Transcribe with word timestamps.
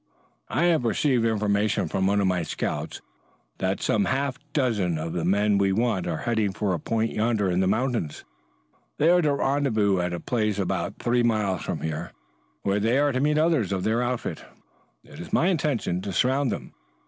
I 0.49 0.63
have 0.63 0.83
received 0.83 1.25
information 1.25 1.87
from 1.87 2.07
one 2.07 2.19
of 2.19 2.25
my 2.25 2.41
scouts 2.41 3.01
that 3.59 3.83
some 3.83 4.05
half 4.05 4.39
dozen 4.51 4.97
of 4.97 5.13
the 5.13 5.23
men 5.23 5.59
we 5.59 5.71
want 5.71 6.07
are 6.07 6.17
heading 6.25 6.53
for 6.53 6.73
a 6.73 6.79
point 6.79 7.11
yonder 7.11 7.51
in 7.51 7.59
the 7.59 7.67
mountains. 7.67 8.23
They 8.97 9.11
are 9.11 9.21
to 9.21 9.33
rendezvous 9.35 9.99
at 9.99 10.11
a 10.11 10.19
place 10.19 10.57
about 10.57 10.95
three 10.97 11.21
miles 11.21 11.61
from 11.61 11.81
here 11.81 12.13
where 12.63 12.79
they 12.79 12.97
are 12.97 13.11
to 13.11 13.19
meet 13.19 13.37
others 13.37 13.71
of 13.71 13.83
their 13.83 14.01
outfit. 14.01 14.43
It 15.03 15.19
is 15.19 15.31
my 15.31 15.49
intention 15.49 16.01
to 16.01 16.11
surround 16.11 16.51
them. 16.51 16.73